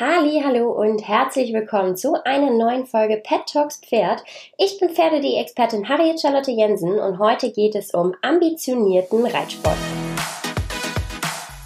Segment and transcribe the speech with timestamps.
[0.00, 4.22] Halli, hallo und herzlich willkommen zu einer neuen Folge Pet Talks Pferd.
[4.56, 9.76] Ich bin Pferde.de-Expertin Harriet Charlotte Jensen und heute geht es um ambitionierten Reitsport.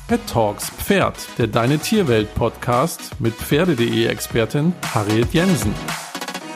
[0.08, 5.74] Pet Talks Pferd, der Deine Tierwelt Podcast mit Pferde.de-Expertin Harriet Jensen.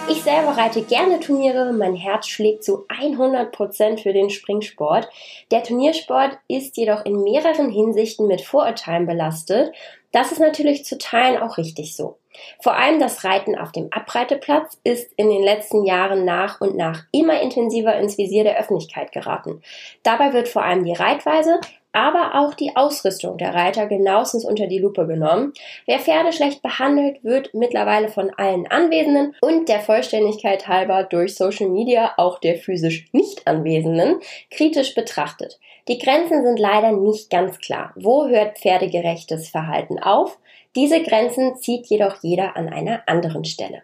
[0.08, 5.08] Ich selber reite gerne Turniere, mein Herz schlägt zu 100% für den Springsport.
[5.50, 9.72] Der Turniersport ist jedoch in mehreren Hinsichten mit Vorurteilen belastet.
[10.12, 12.18] Das ist natürlich zu Teilen auch richtig so.
[12.60, 17.04] Vor allem das Reiten auf dem Abreiteplatz ist in den letzten Jahren nach und nach
[17.12, 19.62] immer intensiver ins Visier der Öffentlichkeit geraten.
[20.02, 21.60] Dabei wird vor allem die Reitweise,
[21.96, 25.54] aber auch die Ausrüstung der Reiter genauestens unter die Lupe genommen.
[25.86, 31.70] Wer Pferde schlecht behandelt, wird mittlerweile von allen Anwesenden und der Vollständigkeit halber durch Social
[31.70, 35.58] Media auch der physisch nicht Anwesenden kritisch betrachtet.
[35.88, 37.94] Die Grenzen sind leider nicht ganz klar.
[37.96, 40.38] Wo hört pferdegerechtes Verhalten auf?
[40.74, 43.82] Diese Grenzen zieht jedoch jeder an einer anderen Stelle.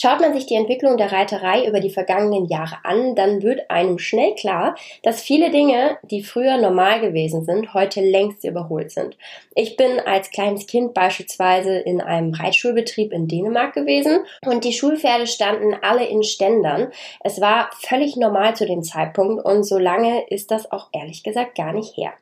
[0.00, 3.98] Schaut man sich die Entwicklung der Reiterei über die vergangenen Jahre an, dann wird einem
[3.98, 9.16] schnell klar, dass viele Dinge, die früher normal gewesen sind, heute längst überholt sind.
[9.56, 15.26] Ich bin als kleines Kind beispielsweise in einem Reitschulbetrieb in Dänemark gewesen und die Schulpferde
[15.26, 16.92] standen alle in Ständern.
[17.24, 21.56] Es war völlig normal zu dem Zeitpunkt und so lange ist das auch ehrlich gesagt
[21.56, 22.12] gar nicht her.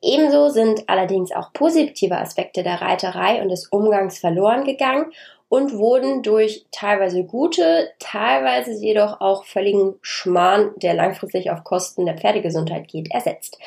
[0.00, 5.06] Ebenso sind allerdings auch positive Aspekte der Reiterei und des Umgangs verloren gegangen
[5.48, 12.16] und wurden durch teilweise gute, teilweise jedoch auch völligen Schmarrn, der langfristig auf Kosten der
[12.16, 13.58] Pferdegesundheit geht, ersetzt.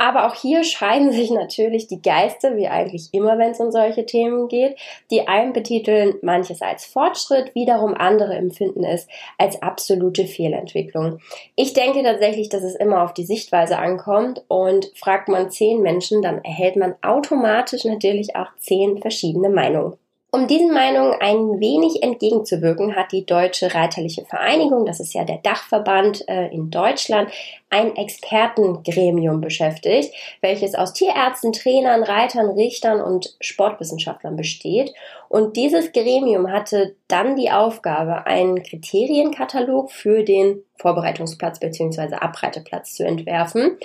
[0.00, 4.06] Aber auch hier scheiden sich natürlich die Geister, wie eigentlich immer, wenn es um solche
[4.06, 4.76] Themen geht.
[5.10, 11.18] Die einen betiteln manches als Fortschritt, wiederum andere empfinden es als absolute Fehlentwicklung.
[11.56, 16.22] Ich denke tatsächlich, dass es immer auf die Sichtweise ankommt und fragt man zehn Menschen,
[16.22, 19.96] dann erhält man automatisch natürlich auch zehn verschiedene Meinungen.
[20.30, 25.38] Um diesen Meinungen ein wenig entgegenzuwirken, hat die Deutsche Reiterliche Vereinigung, das ist ja der
[25.38, 27.30] Dachverband äh, in Deutschland,
[27.70, 30.12] ein Expertengremium beschäftigt,
[30.42, 34.92] welches aus Tierärzten, Trainern, Reitern, Richtern und Sportwissenschaftlern besteht.
[35.30, 42.16] Und dieses Gremium hatte dann die Aufgabe, einen Kriterienkatalog für den Vorbereitungsplatz bzw.
[42.16, 43.78] Abreiteplatz zu entwerfen.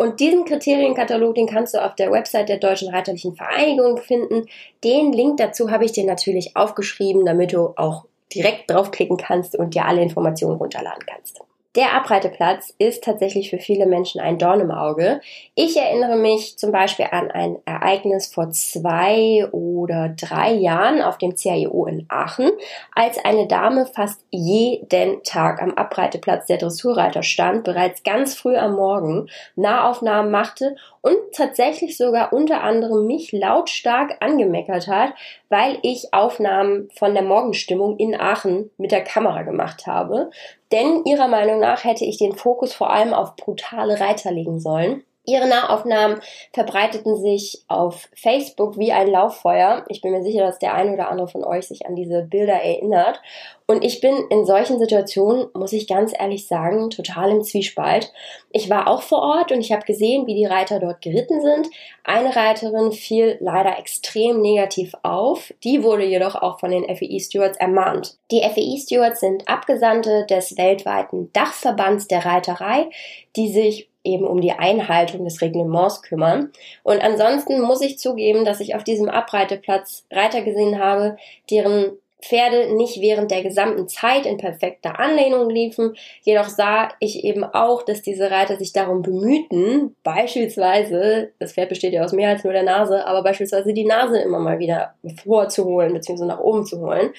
[0.00, 4.46] Und diesen Kriterienkatalog, den kannst du auf der Website der Deutschen Reiterlichen Vereinigung finden.
[4.84, 9.74] Den Link dazu habe ich dir natürlich aufgeschrieben, damit du auch direkt draufklicken kannst und
[9.74, 11.40] dir alle Informationen runterladen kannst.
[11.76, 15.20] Der Abreiteplatz ist tatsächlich für viele Menschen ein Dorn im Auge.
[15.54, 21.36] Ich erinnere mich zum Beispiel an ein Ereignis vor zwei oder drei Jahren auf dem
[21.36, 22.50] CIO in Aachen,
[22.94, 28.74] als eine Dame fast jeden Tag am Abreiteplatz der Dressurreiter stand, bereits ganz früh am
[28.74, 35.12] Morgen Nahaufnahmen machte und tatsächlich sogar unter anderem mich lautstark angemeckert hat,
[35.48, 40.30] weil ich Aufnahmen von der Morgenstimmung in Aachen mit der Kamera gemacht habe.
[40.72, 45.04] Denn ihrer Meinung nach hätte ich den Fokus vor allem auf brutale Reiter legen sollen.
[45.28, 46.20] Ihre Nahaufnahmen
[46.54, 49.84] verbreiteten sich auf Facebook wie ein Lauffeuer.
[49.88, 52.54] Ich bin mir sicher, dass der eine oder andere von euch sich an diese Bilder
[52.54, 53.20] erinnert.
[53.66, 58.10] Und ich bin in solchen Situationen, muss ich ganz ehrlich sagen, total im Zwiespalt.
[58.50, 61.68] Ich war auch vor Ort und ich habe gesehen, wie die Reiter dort geritten sind.
[62.04, 65.52] Eine Reiterin fiel leider extrem negativ auf.
[65.62, 68.16] Die wurde jedoch auch von den FEI Stewards ermahnt.
[68.30, 72.88] Die FEI Stewards sind Abgesandte des weltweiten Dachverbands der Reiterei,
[73.36, 76.50] die sich eben um die Einhaltung des Reglements kümmern.
[76.82, 81.16] Und ansonsten muss ich zugeben, dass ich auf diesem Abreiteplatz Reiter gesehen habe,
[81.50, 85.96] deren Pferde nicht während der gesamten Zeit in perfekter Anlehnung liefen.
[86.22, 91.92] Jedoch sah ich eben auch, dass diese Reiter sich darum bemühten, beispielsweise, das Pferd besteht
[91.92, 95.92] ja aus mehr als nur der Nase, aber beispielsweise die Nase immer mal wieder vorzuholen
[95.92, 96.24] bzw.
[96.24, 97.10] nach oben zu holen.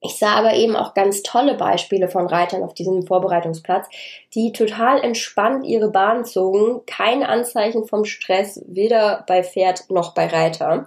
[0.00, 3.86] Ich sah aber eben auch ganz tolle Beispiele von Reitern auf diesem Vorbereitungsplatz,
[4.34, 10.26] die total entspannt ihre Bahn zogen, kein Anzeichen vom Stress, weder bei Pferd noch bei
[10.26, 10.84] Reiter.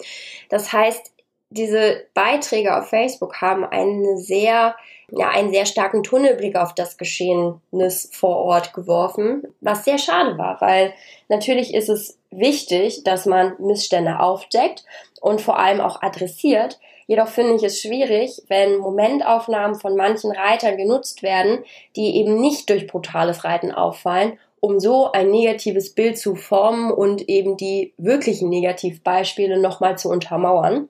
[0.50, 1.12] Das heißt,
[1.52, 4.76] diese Beiträge auf Facebook haben einen sehr,
[5.12, 10.60] ja, einen sehr starken Tunnelblick auf das Geschehnis vor Ort geworfen, was sehr schade war,
[10.62, 10.94] weil
[11.28, 14.86] natürlich ist es wichtig, dass man Missstände aufdeckt
[15.20, 16.80] und vor allem auch adressiert.
[17.06, 21.66] Jedoch finde ich es schwierig, wenn Momentaufnahmen von manchen Reitern genutzt werden,
[21.98, 27.28] die eben nicht durch brutales Reiten auffallen um so ein negatives Bild zu formen und
[27.28, 30.88] eben die wirklichen Negativbeispiele nochmal zu untermauern.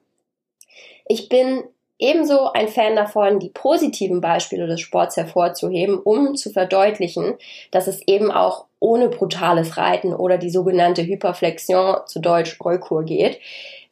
[1.06, 1.64] Ich bin
[1.98, 7.36] ebenso ein Fan davon, die positiven Beispiele des Sports hervorzuheben, um zu verdeutlichen,
[7.72, 13.40] dass es eben auch ohne brutales Reiten oder die sogenannte Hyperflexion, zu Deutsch Rollkur geht.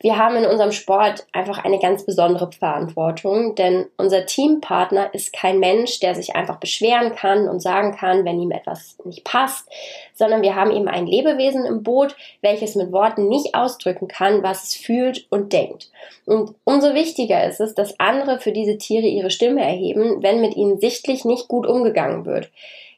[0.02, 5.60] Wir haben in unserem Sport einfach eine ganz besondere Verantwortung, denn unser Teampartner ist kein
[5.60, 9.70] Mensch, der sich einfach beschweren kann und sagen kann, wenn ihm etwas nicht passt,
[10.16, 14.64] sondern wir haben eben ein Lebewesen im Boot, welches mit Worten nicht ausdrücken kann, was
[14.64, 15.92] es fühlt und denkt.
[16.26, 20.56] Und umso wichtiger ist es, dass andere für diese Tiere ihre Stimme erheben, wenn mit
[20.56, 22.50] ihnen sichtlich nicht gut umgegangen wird.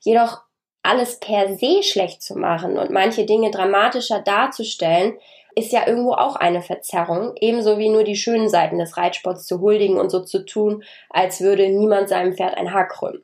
[0.01, 0.41] Jedoch
[0.83, 5.13] alles per se schlecht zu machen und manche Dinge dramatischer darzustellen,
[5.55, 9.59] ist ja irgendwo auch eine Verzerrung, ebenso wie nur die schönen Seiten des Reitsports zu
[9.59, 13.21] huldigen und so zu tun, als würde niemand seinem Pferd ein Haar krümmen.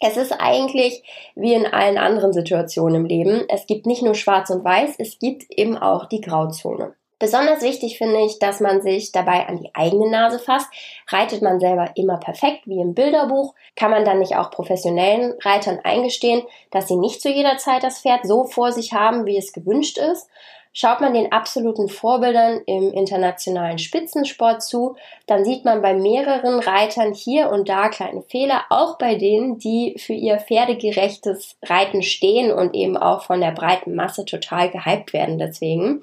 [0.00, 1.02] Es ist eigentlich
[1.34, 3.44] wie in allen anderen Situationen im Leben.
[3.48, 6.94] Es gibt nicht nur schwarz und weiß, es gibt eben auch die Grauzone.
[7.18, 10.68] Besonders wichtig finde ich, dass man sich dabei an die eigene Nase fasst.
[11.08, 15.80] Reitet man selber immer perfekt, wie im Bilderbuch, kann man dann nicht auch professionellen Reitern
[15.82, 19.52] eingestehen, dass sie nicht zu jeder Zeit das Pferd so vor sich haben, wie es
[19.52, 20.28] gewünscht ist.
[20.72, 24.94] Schaut man den absoluten Vorbildern im internationalen Spitzensport zu,
[25.26, 29.96] dann sieht man bei mehreren Reitern hier und da kleine Fehler, auch bei denen, die
[29.98, 35.38] für ihr pferdegerechtes Reiten stehen und eben auch von der breiten Masse total gehypt werden
[35.38, 36.00] deswegen.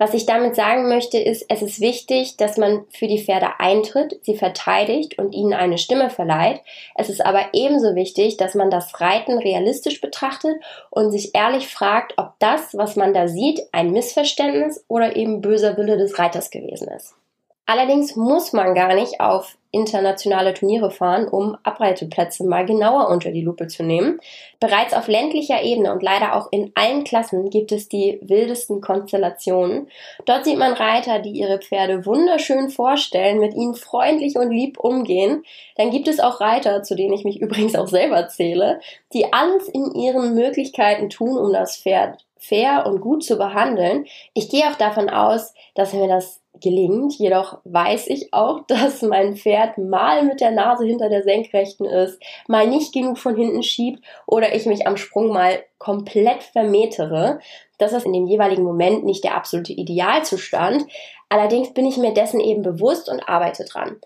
[0.00, 4.18] Was ich damit sagen möchte, ist, es ist wichtig, dass man für die Pferde eintritt,
[4.22, 6.62] sie verteidigt und ihnen eine Stimme verleiht.
[6.94, 10.56] Es ist aber ebenso wichtig, dass man das Reiten realistisch betrachtet
[10.88, 15.76] und sich ehrlich fragt, ob das, was man da sieht, ein Missverständnis oder eben böser
[15.76, 17.14] Wille des Reiters gewesen ist.
[17.66, 23.42] Allerdings muss man gar nicht auf internationale Turniere fahren, um Abreiteplätze mal genauer unter die
[23.42, 24.18] Lupe zu nehmen.
[24.58, 29.88] Bereits auf ländlicher Ebene und leider auch in allen Klassen gibt es die wildesten Konstellationen.
[30.26, 35.44] Dort sieht man Reiter, die ihre Pferde wunderschön vorstellen, mit ihnen freundlich und lieb umgehen.
[35.76, 38.80] Dann gibt es auch Reiter, zu denen ich mich übrigens auch selber zähle,
[39.12, 44.06] die alles in ihren Möglichkeiten tun, um das Pferd fair und gut zu behandeln.
[44.34, 47.14] Ich gehe auch davon aus, dass mir das gelingt.
[47.14, 52.20] Jedoch weiß ich auch, dass mein Pferd mal mit der Nase hinter der Senkrechten ist,
[52.48, 57.38] mal nicht genug von hinten schiebt oder ich mich am Sprung mal komplett vermetere.
[57.78, 60.86] Das ist in dem jeweiligen Moment nicht der absolute Idealzustand.
[61.28, 64.00] Allerdings bin ich mir dessen eben bewusst und arbeite dran.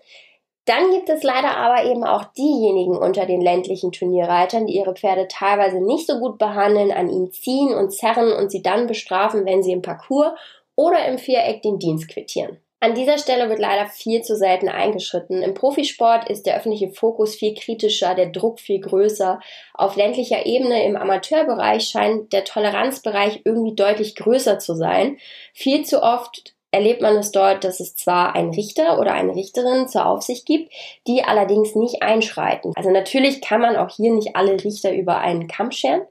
[0.65, 5.27] Dann gibt es leider aber eben auch diejenigen unter den ländlichen Turnierreitern, die ihre Pferde
[5.27, 9.61] teilweise nicht so gut behandeln, an ihnen ziehen und zerren und sie dann bestrafen, wenn
[9.61, 10.33] sie im Parcours
[10.75, 12.59] oder im Viereck den Dienst quittieren.
[12.81, 15.41] An dieser Stelle wird leider viel zu selten eingeschritten.
[15.41, 19.39] Im Profisport ist der öffentliche Fokus viel kritischer, der Druck viel größer.
[19.73, 25.17] Auf ländlicher Ebene im Amateurbereich scheint der Toleranzbereich irgendwie deutlich größer zu sein.
[25.53, 29.87] Viel zu oft erlebt man es dort, dass es zwar einen Richter oder eine Richterin
[29.87, 30.71] zur Aufsicht gibt,
[31.07, 32.73] die allerdings nicht einschreiten.
[32.75, 36.01] Also natürlich kann man auch hier nicht alle Richter über einen Kamm scheren.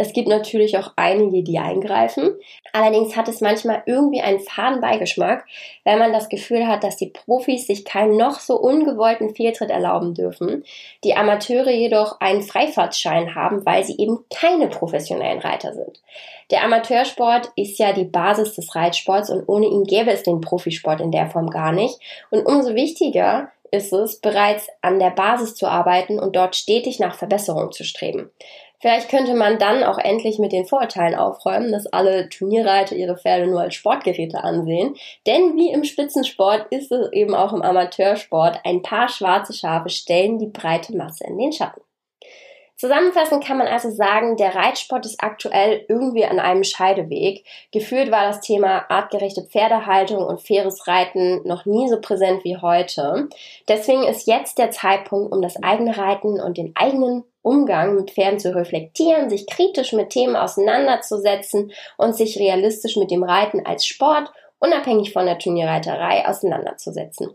[0.00, 2.34] Es gibt natürlich auch einige, die eingreifen.
[2.72, 5.44] Allerdings hat es manchmal irgendwie einen faden Beigeschmack,
[5.84, 10.14] wenn man das Gefühl hat, dass die Profis sich keinen noch so ungewollten Fehltritt erlauben
[10.14, 10.64] dürfen,
[11.04, 16.00] die Amateure jedoch einen Freifahrtschein haben, weil sie eben keine professionellen Reiter sind.
[16.50, 21.02] Der Amateursport ist ja die Basis des Reitsports und ohne ihn gäbe es den Profisport
[21.02, 21.98] in der Form gar nicht.
[22.30, 27.14] Und umso wichtiger ist es, bereits an der Basis zu arbeiten und dort stetig nach
[27.14, 28.30] Verbesserung zu streben.
[28.80, 33.46] Vielleicht könnte man dann auch endlich mit den Vorurteilen aufräumen, dass alle Turnierreiter ihre Pferde
[33.46, 34.96] nur als Sportgeräte ansehen.
[35.26, 40.38] Denn wie im Spitzensport ist es eben auch im Amateursport, ein paar schwarze Schafe stellen
[40.38, 41.82] die breite Masse in den Schatten.
[42.80, 47.44] Zusammenfassend kann man also sagen, der Reitsport ist aktuell irgendwie an einem Scheideweg.
[47.72, 53.28] Gefühlt war das Thema artgerechte Pferdehaltung und faires Reiten noch nie so präsent wie heute.
[53.68, 58.38] Deswegen ist jetzt der Zeitpunkt, um das eigene Reiten und den eigenen Umgang mit Pferden
[58.38, 64.32] zu reflektieren, sich kritisch mit Themen auseinanderzusetzen und sich realistisch mit dem Reiten als Sport,
[64.58, 67.28] unabhängig von der Turnierreiterei, auseinanderzusetzen.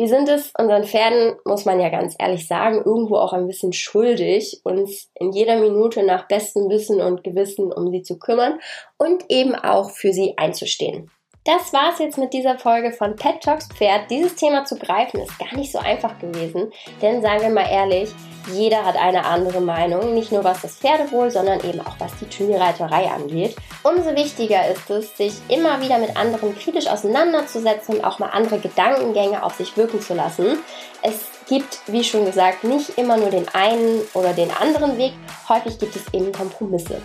[0.00, 3.72] Wir sind es unseren Pferden, muss man ja ganz ehrlich sagen, irgendwo auch ein bisschen
[3.72, 8.60] schuldig, uns in jeder Minute nach bestem Wissen und Gewissen um sie zu kümmern
[8.96, 11.10] und eben auch für sie einzustehen.
[11.48, 14.10] Das war's jetzt mit dieser Folge von Pet Talks Pferd.
[14.10, 18.10] Dieses Thema zu greifen ist gar nicht so einfach gewesen, denn seien wir mal ehrlich,
[18.52, 22.26] jeder hat eine andere Meinung, nicht nur was das Pferdewohl, sondern eben auch was die
[22.26, 23.56] Turnierreiterei angeht.
[23.82, 28.58] Umso wichtiger ist es, sich immer wieder mit anderen kritisch auseinanderzusetzen und auch mal andere
[28.58, 30.58] Gedankengänge auf sich wirken zu lassen.
[31.00, 35.14] Es gibt, wie schon gesagt, nicht immer nur den einen oder den anderen Weg,
[35.48, 37.00] häufig gibt es eben Kompromisse.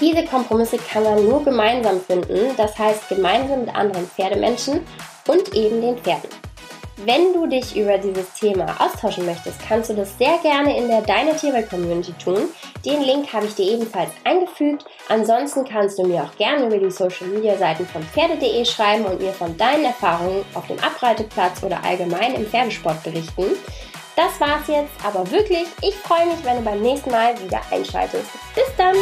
[0.00, 4.86] Diese Kompromisse kann man nur gemeinsam finden, das heißt gemeinsam mit anderen Pferdemenschen
[5.28, 6.28] und eben den Pferden.
[7.04, 11.00] Wenn du dich über dieses Thema austauschen möchtest, kannst du das sehr gerne in der
[11.00, 12.48] Deine Tierwelt Community tun.
[12.84, 14.84] Den Link habe ich dir ebenfalls eingefügt.
[15.08, 19.20] Ansonsten kannst du mir auch gerne über die Social Media Seiten von Pferde.de schreiben und
[19.20, 23.46] mir von deinen Erfahrungen auf dem Abreiteplatz oder allgemein im Pferdesport berichten.
[24.14, 28.26] Das war's jetzt, aber wirklich, ich freue mich, wenn du beim nächsten Mal wieder einschaltest.
[28.54, 28.94] Bis dann!